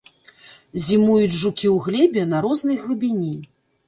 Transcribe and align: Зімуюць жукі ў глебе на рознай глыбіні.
Зімуюць 0.85 1.33
жукі 1.41 1.67
ў 1.73 1.75
глебе 1.87 2.23
на 2.31 2.39
рознай 2.47 2.81
глыбіні. 2.87 3.35